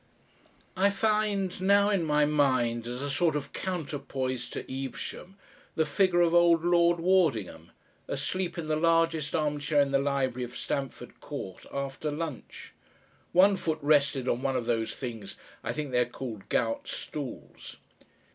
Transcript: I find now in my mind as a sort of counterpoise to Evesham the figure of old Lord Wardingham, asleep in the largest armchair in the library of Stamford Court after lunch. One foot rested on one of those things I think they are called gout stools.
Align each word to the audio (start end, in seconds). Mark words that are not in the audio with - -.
I 0.75 0.89
find 0.89 1.61
now 1.61 1.91
in 1.91 2.01
my 2.03 2.25
mind 2.25 2.87
as 2.87 3.03
a 3.03 3.09
sort 3.11 3.35
of 3.35 3.53
counterpoise 3.53 4.49
to 4.49 4.65
Evesham 4.67 5.35
the 5.75 5.85
figure 5.85 6.21
of 6.21 6.33
old 6.33 6.65
Lord 6.65 6.99
Wardingham, 6.99 7.69
asleep 8.07 8.57
in 8.57 8.67
the 8.67 8.75
largest 8.77 9.35
armchair 9.35 9.79
in 9.79 9.91
the 9.91 9.99
library 9.99 10.43
of 10.43 10.57
Stamford 10.57 11.19
Court 11.19 11.67
after 11.71 12.09
lunch. 12.09 12.73
One 13.31 13.55
foot 13.55 13.77
rested 13.83 14.27
on 14.27 14.41
one 14.41 14.55
of 14.55 14.65
those 14.65 14.95
things 14.95 15.37
I 15.63 15.71
think 15.71 15.91
they 15.91 15.99
are 15.99 16.05
called 16.05 16.49
gout 16.49 16.87
stools. 16.87 17.77